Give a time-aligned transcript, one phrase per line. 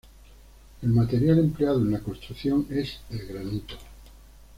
[0.81, 3.75] El material empleado en la construcción es el granito.